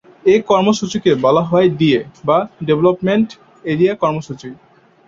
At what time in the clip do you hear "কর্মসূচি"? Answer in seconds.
3.95-4.49